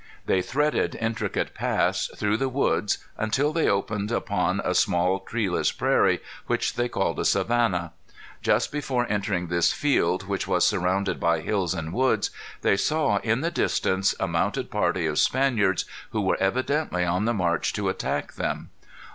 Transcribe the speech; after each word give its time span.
They 0.25 0.41
threaded 0.41 0.97
intricate 0.99 1.53
paths 1.53 2.09
through 2.17 2.37
the 2.37 2.49
woods, 2.49 2.97
until 3.19 3.53
they 3.53 3.69
opened 3.69 4.11
upon 4.11 4.59
a 4.65 4.73
small 4.73 5.19
treeless 5.19 5.71
prairie, 5.71 6.21
which 6.47 6.73
they 6.73 6.89
called 6.89 7.19
a 7.19 7.23
savanna. 7.23 7.91
Just 8.41 8.71
before 8.71 9.05
entering 9.11 9.45
this 9.45 9.71
field, 9.71 10.27
which 10.27 10.47
was 10.47 10.65
surrounded 10.65 11.19
by 11.19 11.41
hills 11.41 11.75
and 11.75 11.93
woods, 11.93 12.31
they 12.63 12.77
saw, 12.77 13.17
in 13.19 13.41
the 13.41 13.51
distance, 13.51 14.15
a 14.19 14.27
mounted 14.27 14.71
party 14.71 15.05
of 15.05 15.19
Spaniards 15.19 15.85
who 16.09 16.21
were 16.21 16.37
evidently 16.39 17.05
on 17.05 17.25
the 17.25 17.33
march 17.35 17.71
to 17.73 17.87
attack 17.87 18.33
them. 18.33 18.71